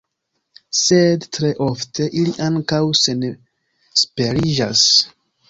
[0.77, 4.85] Sed tre ofte ili ankaŭ senesperiĝas.